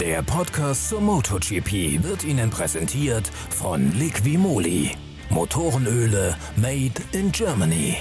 Der 0.00 0.22
Podcast 0.22 0.88
zur 0.88 1.00
MotoGP 1.00 2.02
wird 2.02 2.24
Ihnen 2.24 2.50
präsentiert 2.50 3.28
von 3.28 3.92
Liquimoli. 3.96 4.90
Motorenöle 5.30 6.36
made 6.56 7.00
in 7.12 7.30
Germany. 7.30 7.98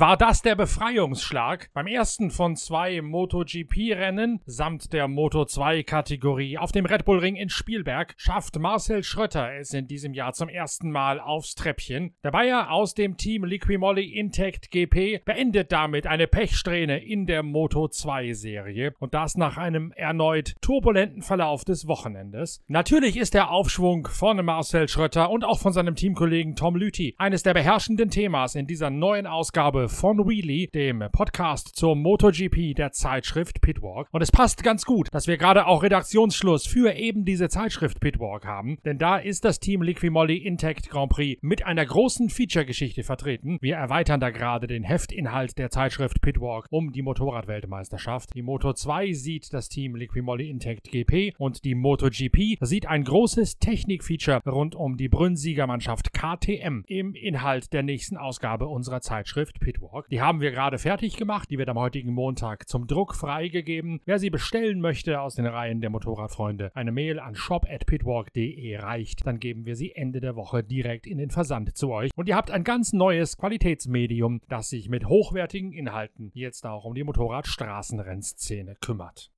War 0.00 0.16
das 0.16 0.42
der 0.42 0.54
Befreiungsschlag 0.54 1.70
beim 1.74 1.88
ersten 1.88 2.30
von 2.30 2.54
zwei 2.54 3.02
MotoGP-Rennen 3.02 4.40
samt 4.46 4.92
der 4.92 5.08
Moto2-Kategorie 5.08 6.56
auf 6.56 6.70
dem 6.70 6.86
Red 6.86 7.04
Bull 7.04 7.18
Ring 7.18 7.34
in 7.34 7.48
Spielberg 7.48 8.14
schafft 8.16 8.56
Marcel 8.60 9.02
Schröter 9.02 9.54
es 9.54 9.74
in 9.74 9.88
diesem 9.88 10.14
Jahr 10.14 10.34
zum 10.34 10.48
ersten 10.48 10.92
Mal 10.92 11.18
aufs 11.18 11.56
Treppchen. 11.56 12.14
Der 12.22 12.30
Bayer 12.30 12.70
aus 12.70 12.94
dem 12.94 13.16
Team 13.16 13.42
Liquimolli 13.42 14.04
Intact 14.04 14.70
GP 14.70 15.24
beendet 15.24 15.72
damit 15.72 16.06
eine 16.06 16.28
Pechsträhne 16.28 17.02
in 17.04 17.26
der 17.26 17.42
Moto2-Serie 17.42 18.94
und 19.00 19.14
das 19.14 19.36
nach 19.36 19.56
einem 19.56 19.90
erneut 19.96 20.54
turbulenten 20.60 21.22
Verlauf 21.22 21.64
des 21.64 21.88
Wochenendes. 21.88 22.62
Natürlich 22.68 23.16
ist 23.16 23.34
der 23.34 23.50
Aufschwung 23.50 24.06
von 24.06 24.44
Marcel 24.44 24.86
Schröter 24.88 25.28
und 25.30 25.44
auch 25.44 25.58
von 25.58 25.72
seinem 25.72 25.96
Teamkollegen 25.96 26.54
Tom 26.54 26.76
Lüthi 26.76 27.16
eines 27.18 27.42
der 27.42 27.54
beherrschenden 27.54 28.10
Themas 28.10 28.54
in 28.54 28.68
dieser 28.68 28.90
neuen 28.90 29.26
Ausgabe 29.26 29.87
von 29.88 30.28
Wheelie, 30.28 30.68
dem 30.68 31.04
Podcast 31.12 31.74
zur 31.74 31.96
MotoGP 31.96 32.74
der 32.76 32.92
Zeitschrift 32.92 33.60
Pitwalk. 33.60 34.08
Und 34.12 34.22
es 34.22 34.30
passt 34.30 34.62
ganz 34.62 34.84
gut, 34.84 35.08
dass 35.12 35.26
wir 35.26 35.38
gerade 35.38 35.66
auch 35.66 35.82
Redaktionsschluss 35.82 36.66
für 36.66 36.92
eben 36.94 37.24
diese 37.24 37.48
Zeitschrift 37.48 38.00
Pitwalk 38.00 38.46
haben, 38.46 38.78
denn 38.84 38.98
da 38.98 39.16
ist 39.16 39.44
das 39.44 39.60
Team 39.60 39.82
Liquimolli 39.82 40.36
Intact 40.36 40.90
Grand 40.90 41.10
Prix 41.10 41.42
mit 41.42 41.64
einer 41.64 41.84
großen 41.84 42.28
Feature-Geschichte 42.28 43.02
vertreten. 43.02 43.58
Wir 43.60 43.76
erweitern 43.76 44.20
da 44.20 44.30
gerade 44.30 44.66
den 44.66 44.82
Heftinhalt 44.82 45.58
der 45.58 45.70
Zeitschrift 45.70 46.20
Pitwalk 46.20 46.66
um 46.70 46.92
die 46.92 47.02
Motorradweltmeisterschaft. 47.02 48.34
Die 48.34 48.42
Moto 48.42 48.72
2 48.72 49.12
sieht 49.12 49.52
das 49.52 49.68
Team 49.68 49.96
Liquimolli 49.96 50.48
Intact 50.50 50.90
GP 50.90 51.34
und 51.38 51.64
die 51.64 51.74
MotoGP 51.74 52.58
sieht 52.60 52.86
ein 52.86 53.04
großes 53.04 53.58
Technik-Feature 53.58 54.42
rund 54.46 54.74
um 54.74 54.96
die 54.96 55.08
Brünnsiegermannschaft 55.08 56.12
KTM 56.12 56.82
im 56.86 57.14
Inhalt 57.14 57.72
der 57.72 57.82
nächsten 57.82 58.16
Ausgabe 58.16 58.68
unserer 58.68 59.00
Zeitschrift 59.00 59.60
Pitwalk. 59.60 59.77
Pitwalk. 59.78 60.08
Die 60.08 60.20
haben 60.20 60.40
wir 60.40 60.50
gerade 60.50 60.78
fertig 60.78 61.16
gemacht. 61.16 61.50
Die 61.50 61.58
wird 61.58 61.68
am 61.68 61.78
heutigen 61.78 62.12
Montag 62.12 62.68
zum 62.68 62.86
Druck 62.86 63.14
freigegeben. 63.14 64.00
Wer 64.04 64.18
sie 64.18 64.30
bestellen 64.30 64.80
möchte 64.80 65.20
aus 65.20 65.34
den 65.34 65.46
Reihen 65.46 65.80
der 65.80 65.90
Motorradfreunde, 65.90 66.70
eine 66.74 66.92
Mail 66.92 67.20
an 67.20 67.34
shop.pitwalk.de 67.34 68.76
reicht. 68.76 69.26
Dann 69.26 69.38
geben 69.38 69.66
wir 69.66 69.76
sie 69.76 69.94
Ende 69.94 70.20
der 70.20 70.36
Woche 70.36 70.62
direkt 70.62 71.06
in 71.06 71.18
den 71.18 71.30
Versand 71.30 71.76
zu 71.76 71.90
euch. 71.90 72.10
Und 72.16 72.28
ihr 72.28 72.36
habt 72.36 72.50
ein 72.50 72.64
ganz 72.64 72.92
neues 72.92 73.36
Qualitätsmedium, 73.36 74.40
das 74.48 74.70
sich 74.70 74.88
mit 74.88 75.06
hochwertigen 75.06 75.72
Inhalten 75.72 76.30
jetzt 76.34 76.66
auch 76.66 76.84
um 76.84 76.94
die 76.94 77.04
Motorradstraßenrennszene 77.04 78.76
kümmert. 78.80 79.30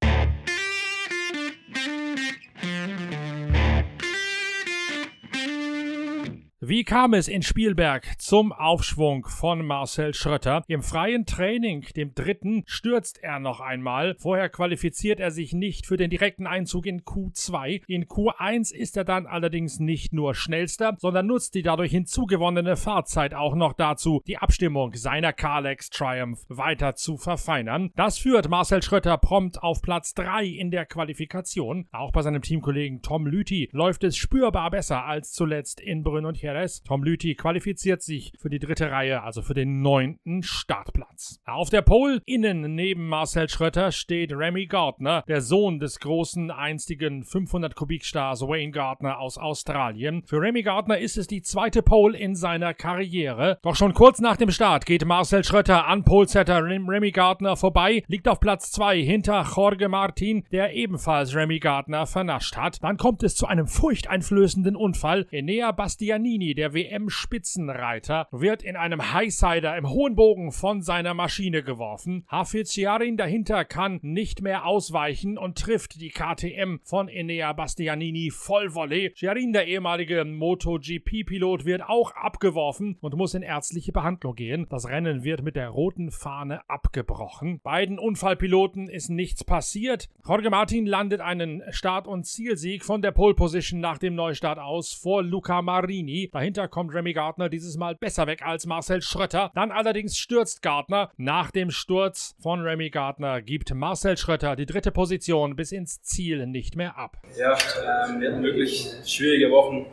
Wie 6.71 6.85
kam 6.85 7.15
es 7.15 7.27
in 7.27 7.43
Spielberg 7.43 8.07
zum 8.21 8.53
Aufschwung 8.53 9.27
von 9.27 9.67
Marcel 9.67 10.15
Schröter? 10.15 10.63
Im 10.69 10.85
freien 10.85 11.27
Training, 11.27 11.85
dem 11.97 12.15
dritten, 12.15 12.63
stürzt 12.65 13.21
er 13.25 13.41
noch 13.41 13.59
einmal. 13.59 14.15
Vorher 14.21 14.49
qualifiziert 14.49 15.19
er 15.19 15.33
sich 15.33 15.53
nicht 15.53 15.85
für 15.85 15.97
den 15.97 16.11
direkten 16.11 16.47
Einzug 16.47 16.87
in 16.87 17.01
Q2. 17.01 17.83
In 17.89 18.05
Q1 18.05 18.73
ist 18.73 18.97
er 18.97 19.03
dann 19.03 19.27
allerdings 19.27 19.81
nicht 19.81 20.13
nur 20.13 20.37
schnellster, 20.37 20.95
sondern 21.01 21.27
nutzt 21.27 21.57
die 21.57 21.63
dadurch 21.63 21.91
hinzugewonnene 21.91 22.77
Fahrzeit 22.77 23.35
auch 23.35 23.57
noch 23.57 23.73
dazu, 23.73 24.23
die 24.29 24.39
Abstimmung 24.39 24.95
seiner 24.95 25.33
Carlex 25.33 25.91
Triumph 25.91 26.45
weiter 26.49 26.95
zu 26.95 27.17
verfeinern. 27.17 27.91
Das 27.97 28.17
führt 28.17 28.49
Marcel 28.49 28.81
Schröter 28.81 29.19
prompt 29.19 29.61
auf 29.61 29.83
Platz 29.83 30.15
3 30.15 30.45
in 30.47 30.71
der 30.71 30.87
Qualifikation. 30.87 31.89
Auch 31.91 32.13
bei 32.13 32.23
seinem 32.23 32.43
Teamkollegen 32.43 33.03
Tom 33.03 33.27
Lüthi 33.27 33.71
läuft 33.73 34.05
es 34.05 34.17
spürbar 34.17 34.71
besser 34.71 35.05
als 35.05 35.33
zuletzt 35.33 35.81
in 35.81 36.05
Brünn 36.05 36.27
und 36.27 36.37
Jerez. 36.61 36.83
Tom 36.83 37.03
Lüthi 37.03 37.35
qualifiziert 37.35 38.03
sich 38.03 38.33
für 38.39 38.51
die 38.51 38.59
dritte 38.59 38.91
Reihe, 38.91 39.23
also 39.23 39.43
für 39.43 39.55
den 39.55 39.83
neunten 39.83 40.43
Startplatz. 40.43 41.41
Auf 41.45 41.71
der 41.71 41.83
Pole 41.83 42.21
innen 42.27 42.75
neben 42.75 43.09
Marcel 43.09 43.49
Schröter 43.49 43.93
steht 43.93 44.33
Remy 44.33 44.67
Gardner, 44.67 45.25
der 45.29 45.41
Sohn 45.41 45.79
des 45.79 46.01
großen 46.01 46.51
einstigen 46.51 47.25
500 47.25 47.75
Kubikstars 47.75 48.43
Wayne 48.43 48.73
Gardner 48.73 49.19
aus 49.19 49.39
Australien. 49.39 50.23
Für 50.27 50.41
Remy 50.41 50.63
Gardner 50.63 50.99
ist 50.99 51.17
es 51.17 51.27
die 51.27 51.43
zweite 51.43 51.83
Pole 51.83 52.19
in 52.19 52.35
seiner 52.35 52.75
Karriere. 52.75 53.59
Doch 53.63 53.77
schon 53.77 53.95
kurz 53.95 54.21
nach 54.21 54.37
dem 54.37 54.51
Start 54.51 54.87
geht 54.87 55.05
Marcel 55.05 55.45
Schröter 55.45 55.87
an 55.87 56.05
Polesetter 56.05 56.63
Remy 56.63 57.11
Gardner 57.11 57.57
vorbei, 57.57 58.03
liegt 58.07 58.29
auf 58.29 58.41
Platz 58.41 58.71
2 58.73 59.03
hinter 59.03 59.47
Jorge 59.57 59.89
Martin, 59.89 60.45
der 60.53 60.75
ebenfalls 60.75 61.35
Remy 61.35 61.59
Gardner 61.59 62.07
vernascht 62.07 62.57
hat. 62.57 62.83
Dann 62.83 62.97
kommt 62.97 63.23
es 63.23 63.35
zu 63.35 63.47
einem 63.47 63.67
furchteinflößenden 63.67 64.77
Unfall. 64.77 65.27
Enea 65.31 65.73
Bastianini, 65.73 66.40
der 66.41 66.75
WM-Spitzenreiter, 66.75 68.29
wird 68.33 68.63
in 68.63 68.77
einem 68.77 69.13
Highsider 69.13 69.77
im 69.77 69.89
hohen 69.89 70.17
Bogen 70.17 70.53
von 70.53 70.83
seiner 70.83 71.15
Maschine 71.15 71.63
geworfen. 71.63 72.25
Hafiz 72.29 72.73
Chiarin 72.73 73.17
dahinter 73.17 73.65
kann 73.65 74.01
nicht 74.03 74.43
mehr 74.43 74.67
ausweichen 74.67 75.39
und 75.39 75.59
trifft 75.59 76.01
die 76.01 76.11
KTM 76.11 76.81
von 76.83 77.09
Enea 77.09 77.53
Bastianini 77.53 78.31
voll 78.31 78.75
Volley. 78.75 79.13
Chiarin, 79.15 79.53
der 79.53 79.67
ehemalige 79.67 80.25
MotoGP-Pilot, 80.25 81.65
wird 81.65 81.83
auch 81.83 82.13
abgeworfen 82.13 82.97
und 83.01 83.15
muss 83.15 83.35
in 83.35 83.43
ärztliche 83.43 83.93
Behandlung 83.93 84.35
gehen. 84.35 84.67
Das 84.71 84.89
Rennen 84.89 85.25
wird 85.25 85.43
mit 85.43 85.57
der 85.57 85.69
roten 85.69 86.11
Fahne 86.11 86.69
abgebrochen. 86.69 87.61
Beiden 87.61 87.99
Unfallpiloten 87.99 88.89
ist 88.89 89.11
nichts 89.11 89.45
passiert. 89.45 90.09
Jorge 90.27 90.51
Martin 90.51 90.87
landet 90.87 91.21
einen 91.21 91.63
Start- 91.71 92.09
und 92.09 92.25
Zielsieg 92.25 92.85
von 92.85 93.03
der 93.03 93.13
Pole 93.13 93.35
Position 93.35 93.81
nach 93.81 93.99
dem 93.99 94.15
Neustart 94.15 94.59
aus 94.59 94.93
vor 94.93 95.23
Luca 95.23 95.63
Marini. 95.63 96.30
Dahinter 96.33 96.69
kommt 96.69 96.95
Remy 96.95 97.13
Gardner 97.13 97.49
dieses 97.49 97.77
Mal 97.77 97.97
besser 97.97 98.27
weg 98.27 98.43
als 98.43 98.65
Marcel 98.67 99.03
Schröter. 99.03 99.51
Dann 99.55 99.73
allerdings 99.73 100.17
stürzt 100.17 100.63
Gardner. 100.63 101.11
Nach 101.17 101.51
dem 101.51 101.71
Sturz 101.71 102.37
von 102.41 102.61
Remy 102.61 102.91
Gardner 102.91 103.43
gibt 103.43 103.75
Marcel 103.75 104.17
Schröter 104.17 104.55
die 104.55 104.67
dritte 104.67 104.93
Position 104.93 105.57
bis 105.57 105.73
ins 105.73 106.03
Ziel 106.03 106.47
nicht 106.47 106.77
mehr 106.77 106.97
ab. 106.97 107.17
Ja, 107.37 107.53
ähm, 107.53 108.21
wir 108.21 108.31
hatten 108.33 108.43
wirklich 108.43 108.93
schwierige 109.05 109.51
Wochen. 109.51 109.87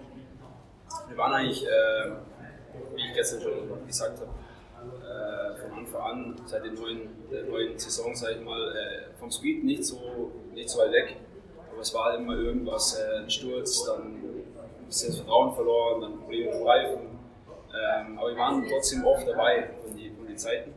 Wir 1.07 1.17
waren 1.17 1.33
eigentlich, 1.33 1.63
äh, 1.65 2.11
wie 2.95 3.01
ich 3.07 3.13
gestern 3.15 3.41
schon 3.41 3.87
gesagt 3.87 4.19
habe, 4.19 4.29
äh, 5.01 5.57
von 5.61 5.79
Anfang 5.79 6.01
an, 6.01 6.41
seit 6.45 6.63
der 6.63 6.73
neuen, 6.73 7.09
der 7.31 7.43
neuen 7.45 7.77
Saison, 7.79 8.15
sage 8.15 8.35
ich 8.35 8.45
mal, 8.45 8.75
äh, 8.75 9.17
vom 9.17 9.31
Speed 9.31 9.63
nicht 9.63 9.83
so, 9.83 10.31
nicht 10.53 10.69
so 10.69 10.79
weit 10.79 10.91
weg. 10.91 11.17
Aber 11.71 11.81
es 11.81 11.93
war 11.93 12.15
immer 12.15 12.35
irgendwas, 12.35 12.99
äh, 12.99 13.23
ein 13.23 13.29
Sturz, 13.29 13.85
dann 13.85 14.36
ein 14.87 14.89
bisschen 14.89 15.09
das 15.09 15.17
Vertrauen 15.17 15.53
verloren, 15.53 16.01
dann 16.01 16.19
Probleme 16.19 16.51
mit 16.51 16.65
Reifen. 16.65 17.19
Ähm, 17.75 18.17
aber 18.17 18.29
wir 18.29 18.37
waren 18.37 18.65
trotzdem 18.67 19.05
oft 19.05 19.27
dabei 19.27 19.69
von 19.83 19.95
die, 19.95 20.09
von 20.11 20.25
die 20.27 20.35
Zeiten. 20.35 20.73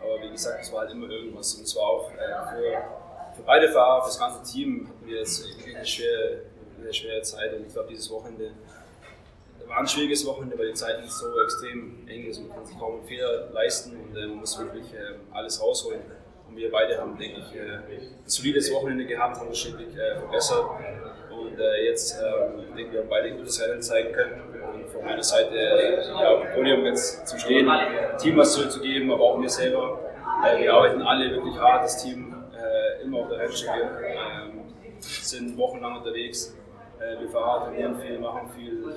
Aber 0.00 0.20
wie 0.22 0.30
gesagt, 0.30 0.58
es 0.60 0.72
war 0.72 0.80
halt 0.80 0.92
immer 0.92 1.08
irgendwas. 1.08 1.54
Und 1.54 1.62
es 1.64 1.74
war 1.74 1.84
auch 1.84 2.10
äh, 2.12 2.16
für, 2.16 3.36
für 3.36 3.42
beide 3.42 3.68
Fahrer, 3.70 4.02
für 4.02 4.08
das 4.08 4.18
ganze 4.18 4.52
Team, 4.52 4.86
hatten 4.86 5.06
wir 5.06 5.18
jetzt 5.18 5.44
eine 5.74 5.86
schwere, 5.86 6.42
eine 6.78 6.92
schwere 6.92 7.22
Zeit. 7.22 7.54
Und 7.54 7.66
ich 7.66 7.72
glaube, 7.72 7.88
dieses 7.88 8.10
Wochenende 8.10 8.50
war 9.66 9.78
ein 9.78 9.88
schwieriges 9.88 10.26
Wochenende, 10.26 10.58
weil 10.58 10.68
die 10.68 10.74
Zeit 10.74 11.00
nicht 11.00 11.12
so 11.12 11.26
extrem 11.42 12.06
eng 12.06 12.26
ist. 12.26 12.40
Man 12.40 12.50
kann 12.50 12.66
sich 12.66 12.78
kaum 12.78 12.96
einen 12.96 13.04
Fehler 13.04 13.50
leisten 13.52 13.96
und 13.96 14.14
äh, 14.14 14.26
man 14.26 14.40
muss 14.40 14.58
wirklich 14.58 14.92
äh, 14.92 15.14
alles 15.32 15.62
rausholen. 15.62 16.02
Und 16.46 16.56
wir 16.56 16.70
beide 16.70 17.00
haben, 17.00 17.16
denke 17.16 17.40
ich, 17.40 17.56
äh, 17.56 17.76
ein 17.76 18.12
solides 18.26 18.70
Wochenende 18.74 19.06
gehabt, 19.06 19.38
haben 19.38 19.48
uns 19.48 19.58
stetig 19.58 19.96
äh, 19.96 20.18
verbessert. 20.18 20.66
Und 21.54 21.60
äh, 21.60 21.84
jetzt 21.88 22.20
ähm, 22.20 22.58
denke 22.74 22.82
ich, 22.82 22.92
wir 22.92 23.00
haben 23.00 23.08
beide 23.08 23.28
ein 23.28 23.36
gutes 23.36 23.62
Rennen 23.62 23.80
zeigen 23.80 24.12
können. 24.12 24.42
Und 24.72 24.90
von 24.90 25.04
meiner 25.04 25.22
Seite, 25.22 25.56
äh, 25.56 26.00
ja, 26.00 26.30
auf 26.30 26.42
dem 26.42 26.52
Podium 26.52 26.84
jetzt 26.84 27.28
zu 27.28 27.38
stehen, 27.38 27.70
Team 28.18 28.36
was 28.36 28.54
zurückzugeben, 28.54 29.10
aber 29.12 29.22
auch 29.22 29.38
mir 29.38 29.48
selber. 29.48 30.00
Äh, 30.44 30.62
wir 30.62 30.74
arbeiten 30.74 31.00
alle 31.02 31.30
wirklich 31.30 31.56
hart, 31.56 31.84
das 31.84 32.02
Team 32.02 32.34
äh, 32.52 33.04
immer 33.04 33.18
auf 33.20 33.28
der 33.28 33.38
Rennstrecke, 33.38 33.88
ähm, 34.00 34.62
sind 34.98 35.56
wochenlang 35.56 35.98
unterwegs. 35.98 36.56
Äh, 36.98 37.20
wir 37.20 37.28
verharren 37.28 38.00
viel, 38.00 38.18
machen 38.18 38.50
viel, 38.56 38.92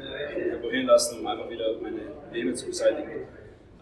äh, 0.00 0.54
reparieren 0.54 0.86
lassen, 0.86 1.20
um 1.20 1.26
einfach 1.26 1.50
wieder 1.50 1.74
meine 1.82 2.00
Probleme 2.22 2.54
zu 2.54 2.66
beseitigen. 2.66 3.26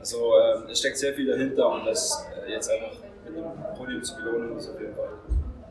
Also 0.00 0.32
äh, 0.36 0.70
es 0.72 0.80
steckt 0.80 0.98
sehr 0.98 1.14
viel 1.14 1.28
dahinter 1.28 1.68
und 1.68 1.86
das 1.86 2.26
äh, 2.44 2.50
jetzt 2.50 2.70
einfach 2.70 2.96
mit 3.24 3.36
dem 3.36 3.44
Podium 3.76 4.02
zu 4.02 4.16
belohnen, 4.16 4.56
ist 4.56 4.70
auf 4.70 4.80
jeden 4.80 4.96
Fall 4.96 5.10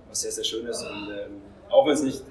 was 0.07 0.21
sehr, 0.21 0.31
sehr 0.31 0.44
Schönes. 0.44 0.81
Und 0.81 1.09
ähm, 1.12 1.41
auch 1.69 1.86
wenn 1.86 1.94
es 1.94 2.03
nicht 2.03 2.24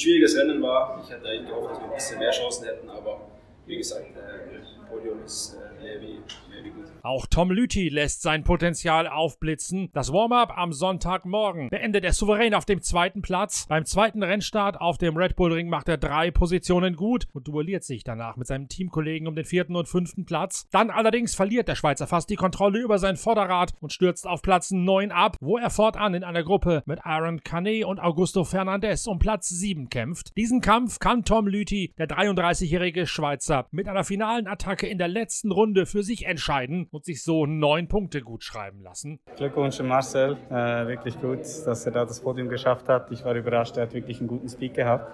schwieriges 0.00 0.36
Rennen 0.36 0.62
war, 0.62 1.00
ich 1.02 1.10
hätte 1.10 1.28
eigentlich 1.28 1.48
gehofft, 1.48 1.70
dass 1.70 1.78
wir 1.80 1.84
ein 1.86 1.94
bisschen 1.94 2.18
mehr 2.18 2.30
Chancen 2.30 2.64
hätten, 2.64 2.88
aber 2.88 3.20
wie 3.66 3.76
gesagt, 3.76 4.06
äh, 4.16 4.88
Podium 4.90 5.22
ist 5.24 5.56
äh, 5.56 5.82
mehr, 5.82 6.00
wie, 6.00 6.20
mehr 6.52 6.64
wie 6.64 6.70
gut. 6.70 6.86
Auch 7.02 7.26
Tom 7.26 7.50
Lüthi 7.50 7.88
lässt 7.88 8.20
sein 8.20 8.44
Potenzial 8.44 9.08
aufblitzen. 9.08 9.90
Das 9.94 10.12
Warm-up 10.12 10.56
am 10.56 10.72
Sonntagmorgen 10.72 11.70
beendet 11.70 12.04
er 12.04 12.12
souverän 12.12 12.52
auf 12.52 12.66
dem 12.66 12.82
zweiten 12.82 13.22
Platz. 13.22 13.66
Beim 13.68 13.86
zweiten 13.86 14.22
Rennstart 14.22 14.78
auf 14.80 14.98
dem 14.98 15.16
Red 15.16 15.36
Bull 15.36 15.52
Ring 15.52 15.68
macht 15.68 15.88
er 15.88 15.96
drei 15.96 16.30
Positionen 16.30 16.96
gut 16.96 17.26
und 17.32 17.48
duelliert 17.48 17.84
sich 17.84 18.04
danach 18.04 18.36
mit 18.36 18.46
seinem 18.46 18.68
Teamkollegen 18.68 19.28
um 19.28 19.34
den 19.34 19.46
vierten 19.46 19.76
und 19.76 19.88
fünften 19.88 20.26
Platz. 20.26 20.68
Dann 20.70 20.90
allerdings 20.90 21.34
verliert 21.34 21.68
der 21.68 21.74
Schweizer 21.74 22.06
fast 22.06 22.28
die 22.28 22.36
Kontrolle 22.36 22.80
über 22.80 22.98
sein 22.98 23.16
Vorderrad 23.16 23.72
und 23.80 23.92
stürzt 23.92 24.26
auf 24.26 24.42
Platz 24.42 24.70
9 24.70 25.10
ab, 25.10 25.36
wo 25.40 25.56
er 25.56 25.70
fortan 25.70 26.12
in 26.12 26.24
einer 26.24 26.42
Gruppe 26.42 26.82
mit 26.84 27.04
Aaron 27.06 27.42
Canet 27.42 27.84
und 27.84 27.98
Augusto 27.98 28.44
Fernandez 28.44 29.06
um 29.06 29.18
Platz 29.18 29.48
7 29.48 29.88
kämpft. 29.88 30.36
Diesen 30.36 30.60
Kampf 30.60 30.98
kann 30.98 31.24
Tom 31.24 31.46
Lüthi, 31.46 31.94
der 31.96 32.08
33-jährige 32.08 33.06
Schweizer, 33.06 33.66
mit 33.70 33.88
einer 33.88 34.04
finalen 34.04 34.46
Attacke 34.46 34.86
in 34.86 34.98
der 34.98 35.08
letzten 35.08 35.50
Runde 35.50 35.86
für 35.86 36.02
sich 36.02 36.26
entscheiden 36.26 36.88
und 36.90 37.04
sich 37.04 37.22
so 37.22 37.46
neun 37.46 37.88
Punkte 37.88 38.20
gut 38.20 38.42
schreiben 38.42 38.82
lassen. 38.82 39.20
Glückwunsch 39.36 39.80
Marcel, 39.80 40.36
äh, 40.50 40.54
wirklich 40.88 41.20
gut, 41.20 41.40
dass 41.40 41.86
er 41.86 41.92
da 41.92 42.04
das 42.04 42.20
Podium 42.20 42.48
geschafft 42.48 42.88
hat. 42.88 43.10
Ich 43.10 43.24
war 43.24 43.34
überrascht, 43.34 43.76
er 43.76 43.84
hat 43.84 43.94
wirklich 43.94 44.18
einen 44.18 44.28
guten 44.28 44.48
Speed 44.48 44.74
gehabt. 44.74 45.12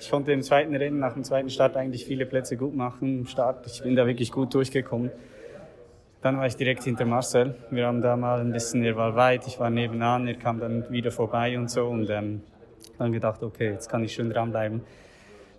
Ich 0.00 0.10
konnte 0.10 0.32
im 0.32 0.42
zweiten 0.42 0.74
Rennen, 0.74 0.98
nach 0.98 1.12
dem 1.14 1.22
zweiten 1.22 1.48
Start 1.48 1.76
eigentlich 1.76 2.04
viele 2.04 2.26
Plätze 2.26 2.56
gut 2.56 2.74
machen. 2.74 3.20
Im 3.20 3.26
Start, 3.26 3.66
ich 3.66 3.82
bin 3.82 3.94
da 3.94 4.06
wirklich 4.06 4.32
gut 4.32 4.52
durchgekommen. 4.52 5.12
Dann 6.22 6.38
war 6.38 6.46
ich 6.46 6.56
direkt 6.56 6.82
hinter 6.84 7.04
Marcel. 7.04 7.56
Wir 7.70 7.86
haben 7.86 8.00
da 8.00 8.16
mal 8.16 8.40
ein 8.40 8.52
bisschen, 8.52 8.82
er 8.84 8.96
war 8.96 9.14
weit, 9.16 9.46
ich 9.46 9.60
war 9.60 9.70
nebenan, 9.70 10.26
er 10.26 10.34
kam 10.34 10.58
dann 10.58 10.90
wieder 10.90 11.10
vorbei 11.10 11.58
und 11.58 11.70
so 11.70 11.86
und 11.86 12.10
ähm, 12.10 12.42
dann 12.98 13.12
gedacht, 13.12 13.42
okay, 13.42 13.70
jetzt 13.70 13.88
kann 13.88 14.04
ich 14.04 14.12
schön 14.12 14.30
dranbleiben. 14.30 14.82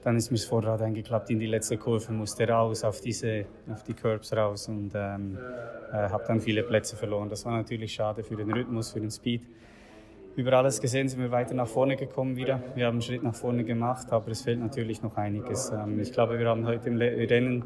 Dann 0.04 0.18
ist 0.18 0.32
mir 0.32 0.38
das 0.38 0.46
Vorderrad 0.46 0.82
eingeklappt 0.82 1.30
in 1.30 1.40
die 1.40 1.46
letzte 1.46 1.78
Kurve, 1.78 2.12
musste 2.12 2.48
raus 2.48 2.84
auf 2.84 3.00
diese, 3.00 3.46
auf 3.72 3.84
die 3.84 3.94
Curbs 3.94 4.36
raus 4.36 4.68
und 4.68 4.92
ähm, 4.96 5.38
äh, 5.92 5.96
habe 5.96 6.24
dann 6.28 6.42
viele 6.42 6.64
Plätze 6.64 6.96
verloren. 6.96 7.30
Das 7.30 7.46
war 7.46 7.56
natürlich 7.56 7.94
schade 7.94 8.22
für 8.24 8.36
den 8.36 8.52
Rhythmus, 8.52 8.92
für 8.92 9.00
den 9.00 9.12
Speed. 9.12 9.44
Über 10.36 10.54
alles 10.54 10.82
gesehen 10.82 11.08
sind 11.08 11.22
wir 11.22 11.32
weiter 11.32 11.54
nach 11.54 11.68
vorne 11.68 11.96
gekommen 11.96 12.36
wieder. 12.36 12.62
Wir 12.76 12.88
haben 12.88 12.96
einen 12.96 13.02
Schritt 13.02 13.24
nach 13.24 13.36
vorne 13.36 13.64
gemacht, 13.64 14.12
aber 14.12 14.32
es 14.32 14.42
fehlt 14.42 14.60
natürlich 14.60 15.02
noch 15.04 15.16
einiges. 15.16 15.72
Ähm, 15.72 16.00
ich 16.00 16.12
glaube, 16.12 16.38
wir 16.38 16.50
haben 16.50 16.66
heute 16.66 16.90
im 16.90 16.98
Rennen 16.98 17.64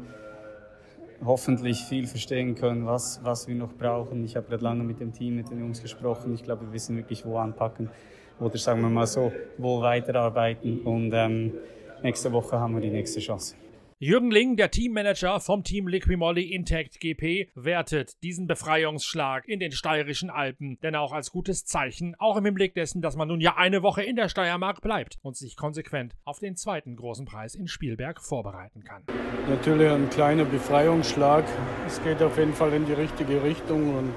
hoffentlich 1.24 1.82
viel 1.84 2.06
verstehen 2.06 2.54
können, 2.54 2.86
was, 2.86 3.20
was 3.24 3.48
wir 3.48 3.54
noch 3.54 3.72
brauchen. 3.72 4.24
Ich 4.24 4.36
habe 4.36 4.48
gerade 4.48 4.62
lange 4.62 4.84
mit 4.84 5.00
dem 5.00 5.12
Team, 5.12 5.36
mit 5.36 5.50
den 5.50 5.58
Jungs 5.60 5.82
gesprochen. 5.82 6.34
Ich 6.34 6.44
glaube, 6.44 6.66
wir 6.66 6.72
wissen 6.72 6.96
wirklich, 6.96 7.24
wo 7.24 7.38
anpacken 7.38 7.90
oder 8.38 8.56
sagen 8.58 8.82
wir 8.82 8.88
mal 8.88 9.06
so, 9.06 9.32
wo 9.56 9.80
weiterarbeiten. 9.80 10.80
Und 10.82 11.12
ähm, 11.14 11.54
nächste 12.02 12.32
Woche 12.32 12.58
haben 12.58 12.74
wir 12.74 12.80
die 12.80 12.90
nächste 12.90 13.20
Chance. 13.20 13.54
Jürgen 14.00 14.30
Ling, 14.30 14.56
der 14.56 14.70
Teammanager 14.70 15.40
vom 15.40 15.64
Team 15.64 15.88
Liquimolli 15.88 16.52
Intact 16.52 17.00
GP, 17.00 17.50
wertet 17.56 18.22
diesen 18.22 18.46
Befreiungsschlag 18.46 19.48
in 19.48 19.58
den 19.58 19.72
steirischen 19.72 20.30
Alpen 20.30 20.78
denn 20.84 20.94
auch 20.94 21.12
als 21.12 21.32
gutes 21.32 21.64
Zeichen, 21.64 22.14
auch 22.20 22.36
im 22.36 22.44
Hinblick 22.44 22.74
dessen, 22.74 23.02
dass 23.02 23.16
man 23.16 23.26
nun 23.26 23.40
ja 23.40 23.56
eine 23.56 23.82
Woche 23.82 24.04
in 24.04 24.14
der 24.14 24.28
Steiermark 24.28 24.82
bleibt 24.82 25.18
und 25.22 25.36
sich 25.36 25.56
konsequent 25.56 26.14
auf 26.22 26.38
den 26.38 26.54
zweiten 26.54 26.94
großen 26.94 27.26
Preis 27.26 27.56
in 27.56 27.66
Spielberg 27.66 28.22
vorbereiten 28.22 28.84
kann. 28.84 29.02
Natürlich 29.48 29.90
ein 29.90 30.08
kleiner 30.10 30.44
Befreiungsschlag. 30.44 31.44
Es 31.84 32.00
geht 32.04 32.22
auf 32.22 32.38
jeden 32.38 32.54
Fall 32.54 32.72
in 32.74 32.86
die 32.86 32.92
richtige 32.92 33.42
Richtung 33.42 33.96
und 33.96 34.14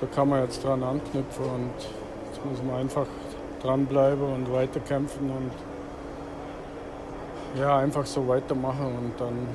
da 0.00 0.06
kann 0.06 0.30
man 0.30 0.44
jetzt 0.44 0.64
dran 0.64 0.82
anknüpfen 0.82 1.44
und 1.44 1.74
jetzt 1.76 2.42
muss 2.42 2.62
man 2.62 2.76
einfach 2.76 3.06
dranbleiben 3.60 4.22
und 4.24 4.50
weiterkämpfen 4.50 5.28
und 5.30 5.50
ja, 7.58 7.78
einfach 7.78 8.06
so 8.06 8.26
weitermachen 8.26 8.86
und 8.86 9.20
dann 9.20 9.46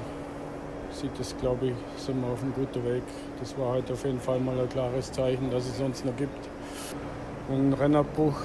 sieht 0.92 1.20
es, 1.20 1.36
glaube 1.38 1.68
ich, 1.68 1.74
sind 1.98 2.22
wir 2.22 2.32
auf 2.32 2.42
einem 2.42 2.54
guten 2.54 2.84
Weg. 2.86 3.04
Das 3.40 3.58
war 3.58 3.74
heute 3.74 3.94
auf 3.94 4.06
jeden 4.06 4.20
Fall 4.20 4.40
mal 4.40 4.60
ein 4.60 4.70
klares 4.70 5.12
Zeichen, 5.12 5.50
dass 5.52 5.68
es 5.68 5.80
uns 5.80 6.04
noch 6.06 6.16
gibt. 6.16 6.48
Wenn 7.50 7.70
ein 7.70 7.74
Rennabbruch 7.74 8.36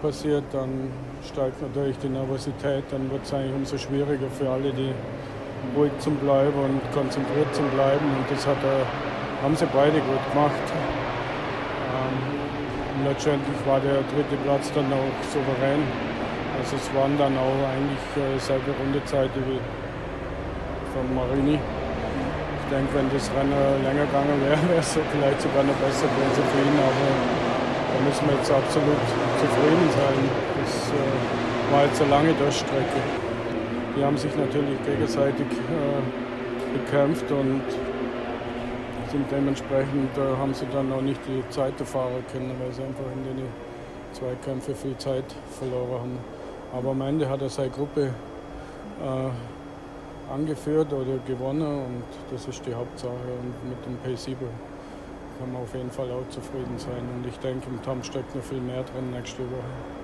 passiert, 0.00 0.44
dann 0.52 0.90
steigt 1.24 1.60
natürlich 1.62 1.96
die 1.98 2.08
Nervosität, 2.08 2.84
dann 2.90 3.10
wird 3.10 3.24
es 3.24 3.32
eigentlich 3.32 3.54
umso 3.54 3.78
schwieriger 3.78 4.28
für 4.30 4.48
alle, 4.50 4.72
die 4.72 4.92
ruhig 5.76 5.92
zu 5.98 6.10
bleiben 6.10 6.58
und 6.58 6.80
konzentriert 6.92 7.54
zu 7.54 7.62
bleiben. 7.74 8.04
Und 8.04 8.30
das 8.30 8.46
hat, 8.46 8.58
haben 9.42 9.56
sie 9.56 9.66
beide 9.72 9.98
gut 10.00 10.32
gemacht. 10.32 10.66
Ähm, 11.94 13.06
letztendlich 13.06 13.66
war 13.66 13.80
der 13.80 14.02
dritte 14.14 14.36
Platz 14.44 14.72
dann 14.74 14.92
auch 14.92 15.30
souverän. 15.32 16.11
Also 16.62 16.78
es 16.78 16.94
waren 16.94 17.18
dann 17.18 17.34
auch 17.34 17.58
eigentlich 17.74 18.06
äh, 18.14 18.38
selbe 18.38 18.70
Rundezeit 18.70 19.34
wie 19.34 19.58
von 20.94 21.02
Marini. 21.10 21.58
Ich 21.58 22.66
denke, 22.70 22.86
wenn 22.94 23.10
das 23.10 23.26
Rennen 23.34 23.82
länger 23.82 24.06
gegangen 24.06 24.38
wäre, 24.46 24.62
wäre 24.70 24.78
es 24.78 24.94
vielleicht 24.94 25.42
sogar 25.42 25.66
noch 25.66 25.74
besser 25.82 26.06
gewesen 26.06 26.44
für 26.54 26.62
ihn. 26.62 26.78
Aber 26.78 27.10
da 27.90 27.96
müssen 28.06 28.24
wir 28.30 28.38
jetzt 28.38 28.54
absolut 28.54 29.02
zufrieden 29.42 29.88
sein. 29.90 30.18
Das 30.62 30.72
äh, 30.94 31.74
war 31.74 31.82
jetzt 31.82 31.98
eine 31.98 32.10
lange 32.14 32.32
Durchstrecke. 32.38 33.00
Die 33.98 34.02
haben 34.06 34.16
sich 34.16 34.30
natürlich 34.38 34.78
gegenseitig 34.86 35.50
äh, 35.66 35.98
bekämpft 36.78 37.26
und 37.26 37.66
sind 39.10 39.26
dementsprechend 39.34 40.14
äh, 40.14 40.38
haben 40.38 40.54
sie 40.54 40.70
dann 40.70 40.94
auch 40.94 41.02
nicht 41.02 41.20
die 41.26 41.42
Zeit 41.50 41.74
fahren 41.82 42.22
können, 42.30 42.54
weil 42.62 42.70
sie 42.70 42.86
einfach 42.86 43.10
in 43.18 43.26
den 43.26 43.50
Zweikämpfen 44.14 44.78
viel 44.78 44.96
Zeit 45.02 45.26
verloren 45.58 46.06
haben. 46.06 46.41
Aber 46.72 46.90
am 46.90 47.00
Ende 47.02 47.28
hat 47.28 47.42
er 47.42 47.50
seine 47.50 47.70
Gruppe 47.70 48.10
äh, 49.02 50.32
angeführt 50.32 50.92
oder 50.92 51.18
gewonnen 51.26 51.84
und 51.84 52.04
das 52.30 52.48
ist 52.48 52.64
die 52.66 52.74
Hauptsache. 52.74 53.10
Und 53.10 53.68
mit 53.68 53.84
dem 53.84 53.98
P7 54.04 54.36
kann 55.38 55.52
man 55.52 55.62
auf 55.62 55.74
jeden 55.74 55.90
Fall 55.90 56.10
auch 56.10 56.28
zufrieden 56.30 56.78
sein. 56.78 57.04
Und 57.16 57.26
ich 57.26 57.38
denke, 57.38 57.68
im 57.68 57.82
Tom 57.82 58.02
steckt 58.02 58.34
noch 58.34 58.42
viel 58.42 58.60
mehr 58.60 58.82
drin 58.84 59.10
nächste 59.10 59.42
Woche. 59.42 60.01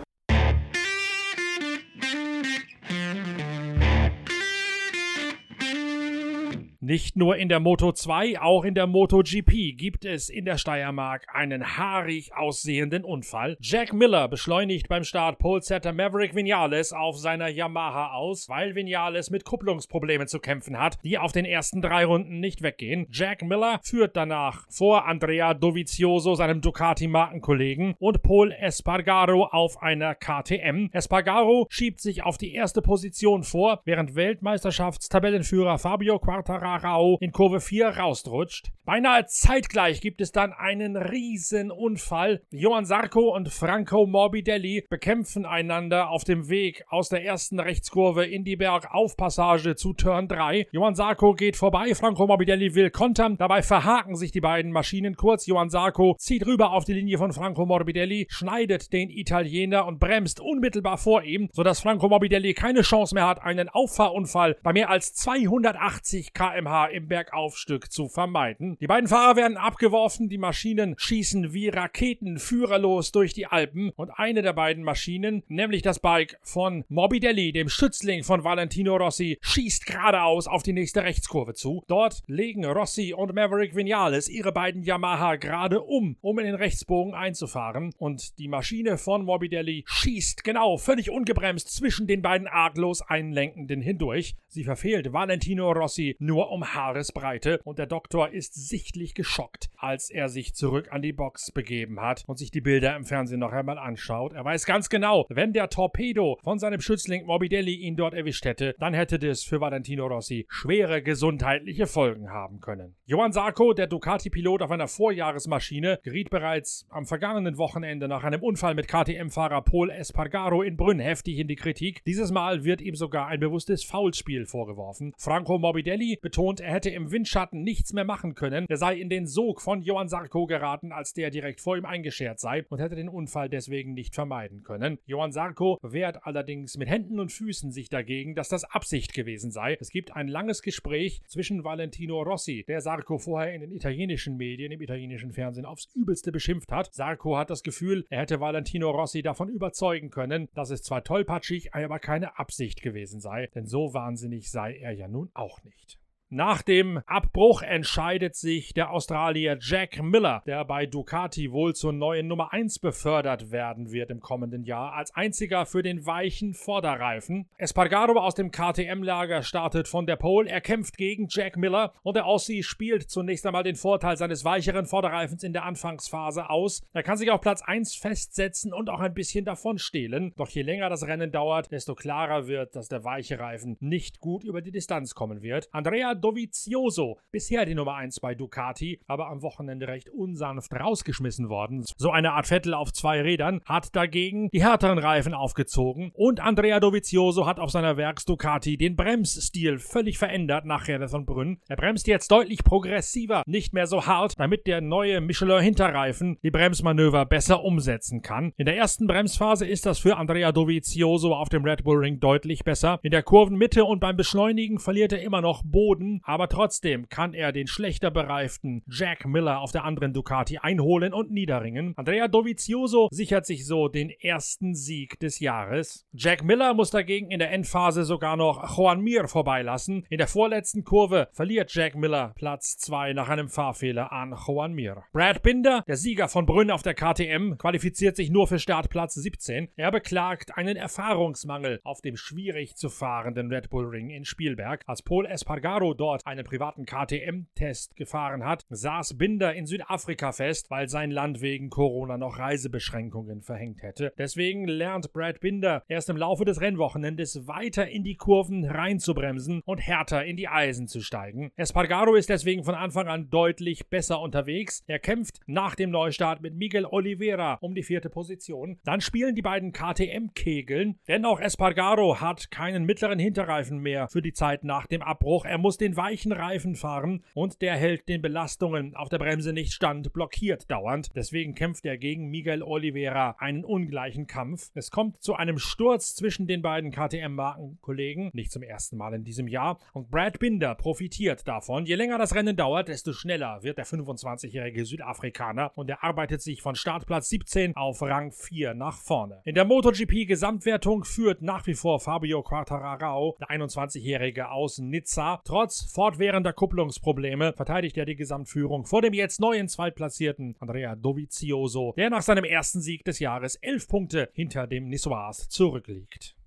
Nicht 6.88 7.16
nur 7.16 7.36
in 7.36 7.50
der 7.50 7.60
Moto 7.60 7.92
2, 7.92 8.40
auch 8.40 8.64
in 8.64 8.72
der 8.72 8.86
MotoGP 8.86 9.76
gibt 9.76 10.06
es 10.06 10.30
in 10.30 10.46
der 10.46 10.56
Steiermark 10.56 11.26
einen 11.30 11.76
haarig 11.76 12.34
aussehenden 12.34 13.04
Unfall. 13.04 13.58
Jack 13.60 13.92
Miller 13.92 14.26
beschleunigt 14.26 14.88
beim 14.88 15.04
Start 15.04 15.38
Polesetter 15.38 15.92
Maverick 15.92 16.34
Vinales 16.34 16.94
auf 16.94 17.18
seiner 17.18 17.48
Yamaha 17.48 18.14
aus, 18.14 18.48
weil 18.48 18.74
Vinales 18.74 19.28
mit 19.28 19.44
Kupplungsproblemen 19.44 20.28
zu 20.28 20.38
kämpfen 20.40 20.80
hat, 20.80 20.96
die 21.04 21.18
auf 21.18 21.32
den 21.32 21.44
ersten 21.44 21.82
drei 21.82 22.06
Runden 22.06 22.40
nicht 22.40 22.62
weggehen. 22.62 23.06
Jack 23.12 23.42
Miller 23.42 23.80
führt 23.82 24.16
danach 24.16 24.64
vor 24.70 25.04
Andrea 25.04 25.52
Dovizioso, 25.52 26.36
seinem 26.36 26.62
Ducati-Markenkollegen, 26.62 27.96
und 27.98 28.22
Paul 28.22 28.50
Espargaro 28.50 29.44
auf 29.44 29.82
einer 29.82 30.14
KTM. 30.14 30.88
Espargaro 30.92 31.66
schiebt 31.68 32.00
sich 32.00 32.22
auf 32.22 32.38
die 32.38 32.54
erste 32.54 32.80
Position 32.80 33.42
vor, 33.42 33.82
während 33.84 34.14
Weltmeisterschaftstabellenführer 34.14 35.76
Fabio 35.76 36.18
Quartararo 36.18 36.77
Rau 36.82 37.18
in 37.20 37.32
Kurve 37.32 37.60
4 37.60 37.88
rausrutscht. 37.88 38.70
Beinahe 38.88 39.26
zeitgleich 39.26 40.00
gibt 40.00 40.22
es 40.22 40.32
dann 40.32 40.54
einen 40.54 40.96
riesen 40.96 41.70
Unfall. 41.70 42.40
Johann 42.50 42.86
Sarko 42.86 43.36
und 43.36 43.50
Franco 43.50 44.06
Morbidelli 44.06 44.86
bekämpfen 44.88 45.44
einander 45.44 46.08
auf 46.08 46.24
dem 46.24 46.48
Weg 46.48 46.84
aus 46.88 47.10
der 47.10 47.22
ersten 47.22 47.60
Rechtskurve 47.60 48.24
in 48.24 48.44
die 48.44 48.56
Bergaufpassage 48.56 49.76
zu 49.76 49.92
Turn 49.92 50.26
3. 50.26 50.68
Johann 50.72 50.94
Sarko 50.94 51.34
geht 51.34 51.56
vorbei, 51.56 51.94
Franco 51.94 52.26
Morbidelli 52.26 52.74
will 52.74 52.90
kontern, 52.90 53.36
dabei 53.36 53.60
verhaken 53.60 54.16
sich 54.16 54.32
die 54.32 54.40
beiden 54.40 54.72
Maschinen 54.72 55.16
kurz. 55.16 55.44
Johann 55.44 55.68
Sarko 55.68 56.16
zieht 56.18 56.46
rüber 56.46 56.72
auf 56.72 56.86
die 56.86 56.94
Linie 56.94 57.18
von 57.18 57.34
Franco 57.34 57.66
Morbidelli, 57.66 58.26
schneidet 58.30 58.94
den 58.94 59.10
Italiener 59.10 59.84
und 59.84 60.00
bremst 60.00 60.40
unmittelbar 60.40 60.96
vor 60.96 61.24
ihm, 61.24 61.50
sodass 61.52 61.80
Franco 61.80 62.08
Morbidelli 62.08 62.54
keine 62.54 62.80
Chance 62.80 63.14
mehr 63.14 63.26
hat, 63.26 63.42
einen 63.42 63.68
Auffahrunfall 63.68 64.56
bei 64.62 64.72
mehr 64.72 64.88
als 64.88 65.12
280 65.12 66.32
km 66.32 66.67
km/h 66.68 66.86
im 66.86 67.08
Bergaufstück 67.08 67.90
zu 67.90 68.08
vermeiden. 68.08 68.76
Die 68.80 68.86
beiden 68.86 69.08
Fahrer 69.08 69.36
werden 69.36 69.56
abgeworfen, 69.56 70.28
die 70.28 70.38
Maschinen 70.38 70.94
schießen 70.98 71.52
wie 71.52 71.68
Raketen 71.68 72.38
führerlos 72.38 73.12
durch 73.12 73.32
die 73.32 73.46
Alpen 73.46 73.90
und 73.96 74.10
eine 74.10 74.42
der 74.42 74.52
beiden 74.52 74.84
Maschinen, 74.84 75.42
nämlich 75.48 75.82
das 75.82 75.98
Bike 75.98 76.38
von 76.42 76.84
Morbidelli, 76.88 77.52
dem 77.52 77.68
Schützling 77.68 78.22
von 78.22 78.44
Valentino 78.44 78.96
Rossi, 78.96 79.38
schießt 79.40 79.86
geradeaus 79.86 80.46
auf 80.46 80.62
die 80.62 80.72
nächste 80.72 81.02
Rechtskurve 81.02 81.54
zu. 81.54 81.82
Dort 81.88 82.22
legen 82.26 82.64
Rossi 82.64 83.14
und 83.14 83.34
Maverick 83.34 83.74
Vinales 83.74 84.28
ihre 84.28 84.52
beiden 84.52 84.82
Yamaha 84.82 85.36
gerade 85.36 85.80
um, 85.80 86.16
um 86.20 86.38
in 86.38 86.46
den 86.46 86.54
Rechtsbogen 86.54 87.14
einzufahren 87.14 87.92
und 87.98 88.38
die 88.38 88.48
Maschine 88.48 88.98
von 88.98 89.24
Morbidelli 89.24 89.84
schießt 89.86 90.44
genau 90.44 90.76
völlig 90.76 91.10
ungebremst 91.10 91.72
zwischen 91.72 92.06
den 92.06 92.22
beiden 92.22 92.46
arglos 92.46 93.00
Einlenkenden 93.02 93.80
hindurch. 93.80 94.34
Sie 94.48 94.64
verfehlt 94.64 95.12
Valentino 95.12 95.72
Rossi 95.72 96.16
nur 96.18 96.50
um 96.50 96.57
Haaresbreite 96.64 97.60
und 97.64 97.78
der 97.78 97.86
Doktor 97.86 98.30
ist 98.30 98.54
sichtlich 98.54 99.14
geschockt. 99.14 99.70
als 99.78 100.10
er 100.10 100.28
sich 100.28 100.54
zurück 100.54 100.88
an 100.90 101.02
die 101.02 101.12
Box 101.12 101.52
begeben 101.52 102.00
hat 102.00 102.24
und 102.26 102.36
sich 102.36 102.50
die 102.50 102.60
Bilder 102.60 102.96
im 102.96 103.04
Fernsehen 103.04 103.40
noch 103.40 103.52
einmal 103.52 103.78
anschaut. 103.78 104.32
Er 104.32 104.44
weiß 104.44 104.66
ganz 104.66 104.88
genau, 104.88 105.26
wenn 105.28 105.52
der 105.52 105.68
Torpedo 105.68 106.38
von 106.42 106.58
seinem 106.58 106.80
Schützling 106.80 107.26
Morbidelli 107.26 107.74
ihn 107.74 107.96
dort 107.96 108.14
erwischt 108.14 108.44
hätte, 108.44 108.74
dann 108.78 108.94
hätte 108.94 109.18
das 109.18 109.44
für 109.44 109.60
Valentino 109.60 110.06
Rossi 110.06 110.46
schwere 110.48 111.02
gesundheitliche 111.02 111.86
Folgen 111.86 112.30
haben 112.30 112.60
können. 112.60 112.96
Johann 113.04 113.32
Sarko, 113.32 113.72
der 113.72 113.86
Ducati-Pilot 113.86 114.62
auf 114.62 114.70
einer 114.70 114.88
Vorjahresmaschine, 114.88 116.00
geriet 116.02 116.30
bereits 116.30 116.86
am 116.90 117.06
vergangenen 117.06 117.56
Wochenende 117.58 118.08
nach 118.08 118.24
einem 118.24 118.42
Unfall 118.42 118.74
mit 118.74 118.88
KTM-Fahrer 118.88 119.62
Paul 119.62 119.90
Espargaro 119.90 120.62
in 120.62 120.76
Brünn 120.76 120.98
heftig 120.98 121.38
in 121.38 121.46
die 121.46 121.56
Kritik. 121.56 122.02
Dieses 122.04 122.32
Mal 122.32 122.64
wird 122.64 122.80
ihm 122.80 122.96
sogar 122.96 123.28
ein 123.28 123.40
bewusstes 123.40 123.84
Foulspiel 123.84 124.46
vorgeworfen. 124.46 125.12
Franco 125.18 125.58
Morbidelli 125.58 126.18
betont, 126.20 126.47
er 126.56 126.72
hätte 126.72 126.90
im 126.90 127.10
Windschatten 127.10 127.62
nichts 127.62 127.92
mehr 127.92 128.04
machen 128.04 128.34
können. 128.34 128.66
Er 128.68 128.76
sei 128.76 128.96
in 128.96 129.08
den 129.08 129.26
Sog 129.26 129.60
von 129.60 129.82
Johann 129.82 130.08
Sarko 130.08 130.46
geraten, 130.46 130.92
als 130.92 131.12
der 131.12 131.30
direkt 131.30 131.60
vor 131.60 131.76
ihm 131.76 131.84
eingeschert 131.84 132.40
sei 132.40 132.64
und 132.68 132.80
hätte 132.80 132.96
den 132.96 133.08
Unfall 133.08 133.48
deswegen 133.48 133.92
nicht 133.92 134.14
vermeiden 134.14 134.62
können. 134.62 134.98
Johann 135.04 135.32
Sarko 135.32 135.78
wehrt 135.82 136.24
allerdings 136.26 136.76
mit 136.76 136.88
Händen 136.88 137.20
und 137.20 137.30
Füßen 137.30 137.70
sich 137.70 137.88
dagegen, 137.88 138.34
dass 138.34 138.48
das 138.48 138.64
Absicht 138.64 139.12
gewesen 139.12 139.50
sei. 139.50 139.76
Es 139.80 139.90
gibt 139.90 140.16
ein 140.16 140.28
langes 140.28 140.62
Gespräch 140.62 141.22
zwischen 141.26 141.64
Valentino 141.64 142.22
Rossi, 142.22 142.64
der 142.66 142.80
Sarko 142.80 143.18
vorher 143.18 143.52
in 143.54 143.60
den 143.60 143.72
italienischen 143.72 144.36
Medien, 144.36 144.72
im 144.72 144.80
italienischen 144.80 145.32
Fernsehen 145.32 145.66
aufs 145.66 145.88
übelste 145.94 146.32
beschimpft 146.32 146.72
hat. 146.72 146.92
Sarko 146.94 147.36
hat 147.36 147.50
das 147.50 147.62
Gefühl, 147.62 148.06
er 148.08 148.22
hätte 148.22 148.40
Valentino 148.40 148.90
Rossi 148.90 149.22
davon 149.22 149.48
überzeugen 149.48 150.10
können, 150.10 150.48
dass 150.54 150.70
es 150.70 150.82
zwar 150.82 151.04
tollpatschig, 151.04 151.74
aber 151.74 151.98
keine 151.98 152.38
Absicht 152.38 152.82
gewesen 152.82 153.20
sei, 153.20 153.48
denn 153.54 153.66
so 153.66 153.92
wahnsinnig 153.92 154.50
sei 154.50 154.76
er 154.76 154.92
ja 154.92 155.08
nun 155.08 155.30
auch 155.34 155.62
nicht. 155.64 155.98
Nach 156.30 156.60
dem 156.60 157.00
Abbruch 157.06 157.62
entscheidet 157.62 158.36
sich 158.36 158.74
der 158.74 158.90
Australier 158.90 159.56
Jack 159.62 160.02
Miller, 160.02 160.42
der 160.44 160.62
bei 160.66 160.84
Ducati 160.84 161.52
wohl 161.52 161.74
zur 161.74 161.94
neuen 161.94 162.26
Nummer 162.26 162.52
1 162.52 162.80
befördert 162.80 163.50
werden 163.50 163.92
wird 163.92 164.10
im 164.10 164.20
kommenden 164.20 164.62
Jahr, 164.62 164.92
als 164.92 165.14
einziger 165.14 165.64
für 165.64 165.82
den 165.82 166.04
weichen 166.04 166.52
Vorderreifen. 166.52 167.48
Espargaro 167.56 168.18
aus 168.18 168.34
dem 168.34 168.50
KTM-Lager 168.50 169.42
startet 169.42 169.88
von 169.88 170.04
der 170.04 170.16
Pole, 170.16 170.50
er 170.50 170.60
kämpft 170.60 170.98
gegen 170.98 171.28
Jack 171.30 171.56
Miller 171.56 171.94
und 172.02 172.14
der 172.14 172.26
Aussie 172.26 172.62
spielt 172.62 173.08
zunächst 173.08 173.46
einmal 173.46 173.62
den 173.62 173.76
Vorteil 173.76 174.18
seines 174.18 174.44
weicheren 174.44 174.84
Vorderreifens 174.84 175.42
in 175.42 175.54
der 175.54 175.64
Anfangsphase 175.64 176.50
aus. 176.50 176.82
Er 176.92 177.04
kann 177.04 177.16
sich 177.16 177.30
auf 177.30 177.40
Platz 177.40 177.62
1 177.62 177.94
festsetzen 177.94 178.74
und 178.74 178.90
auch 178.90 179.00
ein 179.00 179.14
bisschen 179.14 179.46
davon 179.46 179.78
stehlen. 179.78 180.34
Doch 180.36 180.50
je 180.50 180.60
länger 180.60 180.90
das 180.90 181.06
Rennen 181.06 181.32
dauert, 181.32 181.72
desto 181.72 181.94
klarer 181.94 182.46
wird, 182.48 182.76
dass 182.76 182.88
der 182.88 183.02
weiche 183.02 183.38
Reifen 183.38 183.78
nicht 183.80 184.20
gut 184.20 184.44
über 184.44 184.60
die 184.60 184.72
Distanz 184.72 185.14
kommen 185.14 185.40
wird. 185.40 185.70
Andrea 185.72 186.17
Dovizioso, 186.18 187.18
bisher 187.30 187.64
die 187.64 187.74
Nummer 187.74 187.94
1 187.94 188.20
bei 188.20 188.34
Ducati, 188.34 189.00
aber 189.06 189.28
am 189.28 189.42
Wochenende 189.42 189.88
recht 189.88 190.10
unsanft 190.10 190.72
rausgeschmissen 190.72 191.48
worden. 191.48 191.84
So 191.96 192.10
eine 192.10 192.32
Art 192.32 192.46
Vettel 192.46 192.74
auf 192.74 192.92
zwei 192.92 193.20
Rädern, 193.20 193.60
hat 193.64 193.94
dagegen 193.94 194.48
die 194.50 194.62
härteren 194.62 194.98
Reifen 194.98 195.34
aufgezogen 195.34 196.10
und 196.14 196.40
Andrea 196.40 196.80
Dovizioso 196.80 197.46
hat 197.46 197.60
auf 197.60 197.70
seiner 197.70 197.96
Werks 197.96 198.24
Ducati 198.24 198.76
den 198.76 198.96
Bremsstil 198.96 199.78
völlig 199.78 200.18
verändert 200.18 200.64
nach 200.64 200.86
Brünn. 201.26 201.58
Er 201.68 201.76
bremst 201.76 202.06
jetzt 202.06 202.30
deutlich 202.30 202.64
progressiver, 202.64 203.42
nicht 203.46 203.72
mehr 203.72 203.86
so 203.86 204.06
hart, 204.06 204.38
damit 204.38 204.66
der 204.66 204.80
neue 204.80 205.20
Michelin 205.20 205.60
Hinterreifen 205.60 206.38
die 206.42 206.50
Bremsmanöver 206.50 207.26
besser 207.26 207.62
umsetzen 207.62 208.22
kann. 208.22 208.52
In 208.56 208.66
der 208.66 208.76
ersten 208.76 209.06
Bremsphase 209.06 209.66
ist 209.66 209.86
das 209.86 209.98
für 209.98 210.16
Andrea 210.16 210.52
Dovizioso 210.52 211.34
auf 211.34 211.48
dem 211.48 211.64
Red 211.64 211.84
Bull 211.84 211.98
Ring 211.98 212.20
deutlich 212.20 212.64
besser. 212.64 212.98
In 213.02 213.10
der 213.10 213.22
Kurvenmitte 213.22 213.84
und 213.84 214.00
beim 214.00 214.16
Beschleunigen 214.16 214.78
verliert 214.78 215.12
er 215.12 215.22
immer 215.22 215.40
noch 215.40 215.62
Boden 215.64 216.07
aber 216.24 216.48
trotzdem 216.48 217.08
kann 217.08 217.34
er 217.34 217.52
den 217.52 217.66
schlechter 217.66 218.10
bereiften 218.10 218.82
Jack 218.86 219.26
Miller 219.26 219.60
auf 219.60 219.72
der 219.72 219.84
anderen 219.84 220.12
Ducati 220.12 220.58
einholen 220.58 221.12
und 221.12 221.30
niederringen. 221.30 221.94
Andrea 221.96 222.28
Dovizioso 222.28 223.08
sichert 223.10 223.46
sich 223.46 223.66
so 223.66 223.88
den 223.88 224.10
ersten 224.10 224.74
Sieg 224.74 225.18
des 225.20 225.40
Jahres. 225.40 226.06
Jack 226.12 226.44
Miller 226.44 226.74
muss 226.74 226.90
dagegen 226.90 227.30
in 227.30 227.38
der 227.38 227.52
Endphase 227.52 228.04
sogar 228.04 228.36
noch 228.36 228.76
Juan 228.76 229.00
Mir 229.00 229.28
vorbeilassen. 229.28 230.06
In 230.10 230.18
der 230.18 230.28
vorletzten 230.28 230.84
Kurve 230.84 231.28
verliert 231.32 231.72
Jack 231.74 231.94
Miller 231.96 232.32
Platz 232.36 232.78
2 232.78 233.12
nach 233.12 233.28
einem 233.28 233.48
Fahrfehler 233.48 234.12
an 234.12 234.34
Juan 234.46 234.72
Mir. 234.72 235.04
Brad 235.12 235.42
Binder, 235.42 235.82
der 235.86 235.96
Sieger 235.96 236.28
von 236.28 236.46
Brünn 236.46 236.70
auf 236.70 236.82
der 236.82 236.94
KTM, 236.94 237.56
qualifiziert 237.58 238.16
sich 238.16 238.30
nur 238.30 238.46
für 238.46 238.58
Startplatz 238.58 239.14
17. 239.14 239.68
Er 239.76 239.90
beklagt 239.90 240.56
einen 240.56 240.76
Erfahrungsmangel 240.76 241.80
auf 241.84 242.00
dem 242.00 242.16
schwierig 242.16 242.76
zu 242.76 242.88
fahrenden 242.88 243.52
Red 243.52 243.70
Bull 243.70 243.86
Ring 243.86 244.10
in 244.10 244.24
Spielberg. 244.24 244.82
Als 244.86 245.02
Paul 245.02 245.26
Espargaro 245.26 245.94
dort 245.98 246.26
einen 246.26 246.44
privaten 246.44 246.86
KTM-Test 246.86 247.96
gefahren 247.96 248.44
hat, 248.44 248.64
saß 248.70 249.18
Binder 249.18 249.54
in 249.54 249.66
Südafrika 249.66 250.32
fest, 250.32 250.70
weil 250.70 250.88
sein 250.88 251.10
Land 251.10 251.40
wegen 251.40 251.70
Corona 251.70 252.16
noch 252.16 252.38
Reisebeschränkungen 252.38 253.42
verhängt 253.42 253.82
hätte. 253.82 254.12
Deswegen 254.16 254.66
lernt 254.66 255.12
Brad 255.12 255.40
Binder 255.40 255.82
erst 255.88 256.10
im 256.10 256.16
Laufe 256.16 256.44
des 256.44 256.60
Rennwochenendes 256.60 257.46
weiter 257.46 257.88
in 257.88 258.04
die 258.04 258.16
Kurven 258.16 258.64
reinzubremsen 258.64 259.62
und 259.64 259.78
härter 259.78 260.24
in 260.24 260.36
die 260.36 260.48
Eisen 260.48 260.88
zu 260.88 261.00
steigen. 261.00 261.52
Espargaro 261.56 262.14
ist 262.14 262.28
deswegen 262.28 262.64
von 262.64 262.74
Anfang 262.74 263.08
an 263.08 263.30
deutlich 263.30 263.88
besser 263.88 264.20
unterwegs. 264.20 264.84
Er 264.86 264.98
kämpft 264.98 265.40
nach 265.46 265.74
dem 265.74 265.90
Neustart 265.90 266.40
mit 266.40 266.54
Miguel 266.54 266.86
Oliveira 266.86 267.58
um 267.60 267.74
die 267.74 267.82
vierte 267.82 268.10
Position. 268.10 268.78
Dann 268.84 269.00
spielen 269.00 269.34
die 269.34 269.42
beiden 269.42 269.72
KTM-Kegeln, 269.72 270.98
denn 271.08 271.24
auch 271.24 271.40
Espargaro 271.40 272.20
hat 272.20 272.50
keinen 272.50 272.84
mittleren 272.84 273.18
Hinterreifen 273.18 273.78
mehr 273.78 274.08
für 274.08 274.22
die 274.22 274.32
Zeit 274.32 274.64
nach 274.64 274.86
dem 274.86 275.02
Abbruch. 275.02 275.44
Er 275.44 275.58
muss 275.58 275.76
den 275.76 275.87
den 275.88 275.96
weichen 275.96 276.32
Reifen 276.32 276.74
fahren 276.74 277.24
und 277.32 277.62
der 277.62 277.74
hält 277.74 278.08
den 278.10 278.20
Belastungen 278.20 278.94
auf 278.94 279.08
der 279.08 279.18
Bremse 279.18 279.54
nicht 279.54 279.72
stand, 279.72 280.12
blockiert 280.12 280.70
dauernd. 280.70 281.08
Deswegen 281.14 281.54
kämpft 281.54 281.86
er 281.86 281.96
gegen 281.96 282.28
Miguel 282.28 282.62
Oliveira 282.62 283.36
einen 283.38 283.64
ungleichen 283.64 284.26
Kampf. 284.26 284.70
Es 284.74 284.90
kommt 284.90 285.22
zu 285.22 285.34
einem 285.34 285.58
Sturz 285.58 286.14
zwischen 286.14 286.46
den 286.46 286.60
beiden 286.60 286.90
KTM-Markenkollegen, 286.90 288.30
nicht 288.34 288.52
zum 288.52 288.62
ersten 288.62 288.98
Mal 288.98 289.14
in 289.14 289.24
diesem 289.24 289.48
Jahr, 289.48 289.78
und 289.94 290.10
Brad 290.10 290.38
Binder 290.38 290.74
profitiert 290.74 291.48
davon. 291.48 291.86
Je 291.86 291.94
länger 291.94 292.18
das 292.18 292.34
Rennen 292.34 292.56
dauert, 292.56 292.88
desto 292.88 293.14
schneller 293.14 293.62
wird 293.62 293.78
der 293.78 293.86
25-jährige 293.86 294.84
Südafrikaner 294.84 295.72
und 295.74 295.88
er 295.88 296.04
arbeitet 296.04 296.42
sich 296.42 296.60
von 296.60 296.74
Startplatz 296.74 297.30
17 297.30 297.76
auf 297.76 298.02
Rang 298.02 298.30
4 298.30 298.74
nach 298.74 298.98
vorne. 298.98 299.40
In 299.46 299.54
der 299.54 299.64
MotoGP-Gesamtwertung 299.64 301.04
führt 301.04 301.40
nach 301.40 301.66
wie 301.66 301.74
vor 301.74 301.98
Fabio 301.98 302.42
Quartararo, 302.42 303.38
der 303.40 303.48
21-jährige 303.48 304.50
aus 304.50 304.78
Nizza, 304.78 305.40
trotz 305.44 305.77
fortwährender 305.82 306.52
Kupplungsprobleme 306.52 307.52
verteidigt 307.52 307.96
er 307.96 308.06
die 308.06 308.16
Gesamtführung 308.16 308.84
vor 308.84 309.02
dem 309.02 309.12
jetzt 309.12 309.40
neuen 309.40 309.68
Zweitplatzierten 309.68 310.56
Andrea 310.58 310.96
Dovizioso, 310.96 311.94
der 311.96 312.10
nach 312.10 312.22
seinem 312.22 312.44
ersten 312.44 312.80
Sieg 312.80 313.04
des 313.04 313.18
Jahres 313.18 313.56
elf 313.56 313.88
Punkte 313.88 314.30
hinter 314.32 314.66
dem 314.66 314.88
Nissoas 314.88 315.48
zurückliegt. 315.48 316.37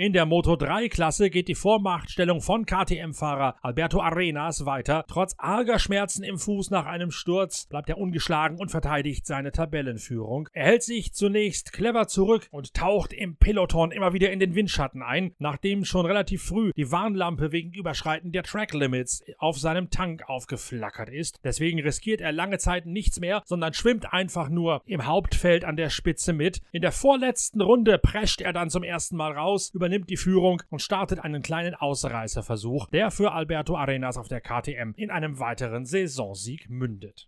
In 0.00 0.12
der 0.12 0.26
Moto 0.26 0.52
3-Klasse 0.52 1.28
geht 1.28 1.48
die 1.48 1.56
Vormachtstellung 1.56 2.40
von 2.40 2.66
KTM-Fahrer 2.66 3.56
Alberto 3.62 4.00
Arenas 4.00 4.64
weiter. 4.64 5.04
Trotz 5.08 5.34
arger 5.38 5.80
Schmerzen 5.80 6.22
im 6.22 6.38
Fuß 6.38 6.70
nach 6.70 6.86
einem 6.86 7.10
Sturz 7.10 7.66
bleibt 7.66 7.88
er 7.88 7.98
ungeschlagen 7.98 8.60
und 8.60 8.70
verteidigt 8.70 9.26
seine 9.26 9.50
Tabellenführung. 9.50 10.48
Er 10.52 10.66
hält 10.66 10.84
sich 10.84 11.14
zunächst 11.14 11.72
clever 11.72 12.06
zurück 12.06 12.46
und 12.52 12.74
taucht 12.74 13.12
im 13.12 13.38
Peloton 13.38 13.90
immer 13.90 14.12
wieder 14.12 14.30
in 14.30 14.38
den 14.38 14.54
Windschatten 14.54 15.02
ein, 15.02 15.34
nachdem 15.40 15.84
schon 15.84 16.06
relativ 16.06 16.44
früh 16.44 16.70
die 16.76 16.92
Warnlampe 16.92 17.50
wegen 17.50 17.72
Überschreiten 17.72 18.30
der 18.30 18.44
Track 18.44 18.74
Limits 18.74 19.24
auf 19.38 19.58
seinem 19.58 19.90
Tank 19.90 20.28
aufgeflackert 20.28 21.08
ist. 21.08 21.40
Deswegen 21.42 21.80
riskiert 21.80 22.20
er 22.20 22.30
lange 22.30 22.58
Zeit 22.58 22.86
nichts 22.86 23.18
mehr, 23.18 23.42
sondern 23.46 23.74
schwimmt 23.74 24.12
einfach 24.12 24.48
nur 24.48 24.80
im 24.86 25.06
Hauptfeld 25.06 25.64
an 25.64 25.74
der 25.74 25.90
Spitze 25.90 26.32
mit. 26.32 26.62
In 26.70 26.82
der 26.82 26.92
vorletzten 26.92 27.60
Runde 27.60 27.98
prescht 27.98 28.40
er 28.40 28.52
dann 28.52 28.70
zum 28.70 28.84
ersten 28.84 29.16
Mal 29.16 29.32
raus 29.32 29.72
über 29.74 29.87
übernimmt 29.88 30.10
die 30.10 30.18
Führung 30.18 30.62
und 30.68 30.82
startet 30.82 31.20
einen 31.20 31.40
kleinen 31.40 31.74
Ausreißerversuch, 31.74 32.88
der 32.90 33.10
für 33.10 33.32
Alberto 33.32 33.74
Arenas 33.74 34.18
auf 34.18 34.28
der 34.28 34.42
KTM 34.42 34.92
in 34.96 35.10
einem 35.10 35.38
weiteren 35.38 35.86
Saisonsieg 35.86 36.68
mündet. 36.68 37.26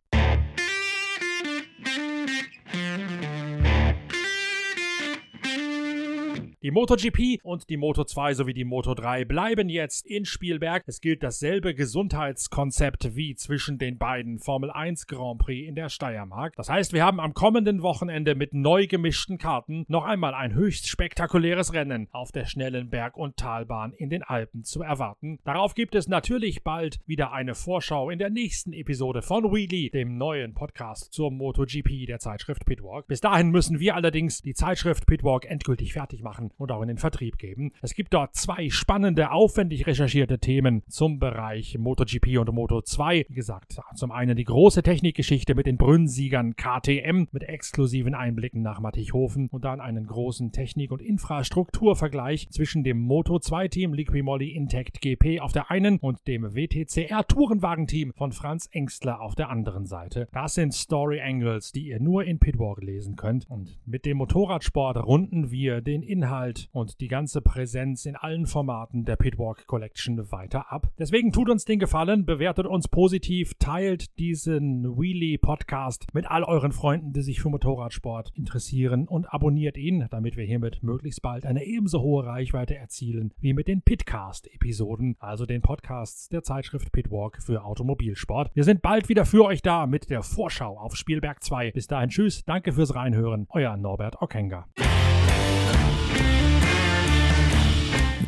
Die 6.62 6.72
MotoGP 6.72 7.42
und 7.42 7.70
die 7.70 7.78
Moto2 7.78 8.34
sowie 8.34 8.52
die 8.52 8.66
Moto3 8.66 9.24
bleiben 9.24 9.70
jetzt 9.70 10.06
in 10.06 10.26
Spielberg. 10.26 10.82
Es 10.86 11.00
gilt 11.00 11.22
dasselbe 11.22 11.74
Gesundheitskonzept 11.74 13.16
wie 13.16 13.34
zwischen 13.34 13.78
den 13.78 13.96
beiden 13.96 14.38
Formel 14.38 14.70
1 14.70 15.06
Grand 15.06 15.38
Prix 15.38 15.66
in 15.66 15.74
der 15.74 15.88
Steiermark. 15.88 16.54
Das 16.56 16.68
heißt, 16.68 16.92
wir 16.92 17.02
haben 17.02 17.18
am 17.18 17.32
kommenden 17.32 17.80
Wochenende 17.80 18.34
mit 18.34 18.52
neu 18.52 18.86
gemischten 18.86 19.38
Karten 19.38 19.86
noch 19.88 20.04
einmal 20.04 20.34
ein 20.34 20.52
höchst 20.52 20.86
spektakuläres 20.86 21.72
Rennen 21.72 22.08
auf 22.12 22.30
der 22.30 22.44
schnellen 22.44 22.90
Berg- 22.90 23.16
und 23.16 23.38
Talbahn 23.38 23.94
in 23.94 24.10
den 24.10 24.22
Alpen 24.22 24.62
zu 24.62 24.82
erwarten. 24.82 25.38
Darauf 25.44 25.74
gibt 25.74 25.94
es 25.94 26.08
natürlich 26.08 26.62
bald 26.62 27.00
wieder 27.06 27.32
eine 27.32 27.54
Vorschau 27.54 28.10
in 28.10 28.18
der 28.18 28.28
nächsten 28.28 28.74
Episode 28.74 29.22
von 29.22 29.44
Wheelie, 29.44 29.88
dem 29.88 30.18
neuen 30.18 30.52
Podcast 30.52 31.14
zur 31.14 31.30
MotoGP 31.30 32.04
der 32.06 32.18
Zeitschrift 32.18 32.66
Pitwalk. 32.66 33.06
Bis 33.06 33.22
dahin 33.22 33.48
müssen 33.48 33.80
wir 33.80 33.94
allerdings 33.94 34.42
die 34.42 34.52
Zeitschrift 34.52 35.06
Pitwalk 35.06 35.46
endgültig 35.46 35.94
fertig 35.94 36.22
machen 36.22 36.49
und 36.58 36.72
auch 36.72 36.82
in 36.82 36.88
den 36.88 36.98
Vertrieb 36.98 37.38
geben. 37.38 37.72
Es 37.82 37.94
gibt 37.94 38.14
dort 38.14 38.34
zwei 38.34 38.68
spannende, 38.70 39.30
aufwendig 39.30 39.86
recherchierte 39.86 40.38
Themen 40.38 40.82
zum 40.88 41.18
Bereich 41.18 41.78
MotoGP 41.78 42.38
und 42.38 42.50
Moto2. 42.50 43.26
Wie 43.28 43.34
gesagt, 43.34 43.80
zum 43.94 44.10
einen 44.10 44.36
die 44.36 44.44
große 44.44 44.82
Technikgeschichte 44.82 45.54
mit 45.54 45.66
den 45.66 45.76
Brünnsiegern 45.76 46.56
KTM 46.56 47.26
mit 47.32 47.44
exklusiven 47.44 48.14
Einblicken 48.14 48.62
nach 48.62 48.80
Mattighofen 48.80 49.48
und 49.48 49.64
dann 49.64 49.80
einen 49.80 50.06
großen 50.06 50.52
Technik- 50.52 50.92
und 50.92 51.02
Infrastrukturvergleich 51.02 52.48
zwischen 52.50 52.84
dem 52.84 53.06
Moto2-Team 53.06 53.94
Liquimolli 53.94 54.50
Intact 54.50 55.00
GP 55.00 55.40
auf 55.40 55.52
der 55.52 55.70
einen 55.70 55.98
und 55.98 56.26
dem 56.26 56.54
WTCR 56.54 57.26
Tourenwagen-Team 57.26 58.12
von 58.14 58.32
Franz 58.32 58.68
Engstler 58.72 59.20
auf 59.20 59.34
der 59.34 59.50
anderen 59.50 59.86
Seite. 59.86 60.28
Das 60.32 60.54
sind 60.54 60.74
Story 60.74 61.20
Angles, 61.20 61.72
die 61.72 61.88
ihr 61.88 62.00
nur 62.00 62.24
in 62.24 62.38
Pitwalk 62.38 62.82
lesen 62.82 63.16
könnt. 63.16 63.48
Und 63.48 63.78
mit 63.86 64.04
dem 64.04 64.18
Motorradsport 64.18 64.96
runden 65.04 65.50
wir 65.50 65.80
den 65.80 66.02
Inhalt 66.02 66.39
und 66.72 67.00
die 67.00 67.08
ganze 67.08 67.40
Präsenz 67.42 68.06
in 68.06 68.16
allen 68.16 68.46
Formaten 68.46 69.04
der 69.04 69.16
Pitwalk 69.16 69.66
Collection 69.66 70.30
weiter 70.32 70.72
ab. 70.72 70.90
Deswegen 70.98 71.32
tut 71.32 71.50
uns 71.50 71.64
den 71.64 71.78
Gefallen, 71.78 72.24
bewertet 72.24 72.66
uns 72.66 72.88
positiv, 72.88 73.54
teilt 73.58 74.18
diesen 74.18 74.84
Wheelie 74.98 75.38
Podcast 75.38 76.06
mit 76.12 76.30
all 76.30 76.44
euren 76.44 76.72
Freunden, 76.72 77.12
die 77.12 77.22
sich 77.22 77.40
für 77.40 77.50
Motorradsport 77.50 78.30
interessieren 78.34 79.06
und 79.06 79.32
abonniert 79.32 79.76
ihn, 79.76 80.06
damit 80.10 80.36
wir 80.36 80.44
hiermit 80.44 80.82
möglichst 80.82 81.22
bald 81.22 81.44
eine 81.44 81.64
ebenso 81.64 82.00
hohe 82.00 82.24
Reichweite 82.24 82.76
erzielen 82.76 83.32
wie 83.40 83.52
mit 83.52 83.68
den 83.68 83.82
Pitcast-Episoden, 83.82 85.16
also 85.18 85.46
den 85.46 85.62
Podcasts 85.62 86.28
der 86.28 86.42
Zeitschrift 86.42 86.92
Pitwalk 86.92 87.42
für 87.42 87.64
Automobilsport. 87.64 88.50
Wir 88.54 88.64
sind 88.64 88.82
bald 88.82 89.08
wieder 89.08 89.24
für 89.26 89.44
euch 89.44 89.62
da 89.62 89.86
mit 89.86 90.10
der 90.10 90.22
Vorschau 90.22 90.78
auf 90.78 90.96
Spielberg 90.96 91.42
2. 91.42 91.72
Bis 91.72 91.86
dahin, 91.86 92.08
tschüss, 92.08 92.44
danke 92.44 92.72
fürs 92.72 92.94
Reinhören, 92.94 93.46
euer 93.50 93.76
Norbert 93.76 94.20
Okenga. 94.22 94.66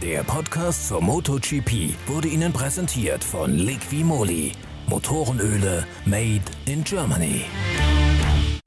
Der 0.02 0.22
Podcast 0.24 0.88
zur 0.88 1.00
MotoGP 1.00 1.94
wurde 2.06 2.28
Ihnen 2.28 2.52
präsentiert 2.52 3.24
von 3.24 3.54
Liqui 3.54 4.04
Moly. 4.04 4.52
Motorenöle 4.86 5.86
made 6.04 6.42
in 6.66 6.84
Germany. 6.84 7.44